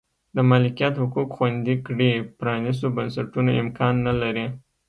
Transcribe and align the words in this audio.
د 0.35 0.37
مالکیت 0.49 0.93
حقوق 1.03 1.29
خوندي 1.37 1.75
کړي 1.85 2.11
پرانیستو 2.39 2.87
بنسټونو 2.97 3.51
امکان 3.63 3.93
نه 4.07 4.13
لري. 4.21 4.45